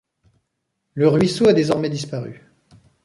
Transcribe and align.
Le 0.95 1.07
ruisseau 1.07 1.47
a 1.49 1.53
désormais 1.53 1.87
disparu. 1.91 2.41